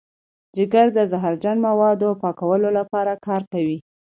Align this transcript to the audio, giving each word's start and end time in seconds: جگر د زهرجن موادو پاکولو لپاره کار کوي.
جگر 0.55 0.87
د 0.97 0.99
زهرجن 1.11 1.57
موادو 1.67 2.09
پاکولو 2.21 2.69
لپاره 2.79 3.13
کار 3.27 3.41
کوي. 3.53 3.77